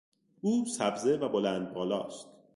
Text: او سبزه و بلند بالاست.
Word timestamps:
او 0.41 0.65
سبزه 0.65 1.15
و 1.17 1.29
بلند 1.29 1.73
بالاست. 1.73 2.27